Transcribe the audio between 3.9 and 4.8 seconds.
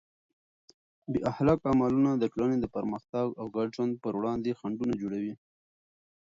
پر وړاندې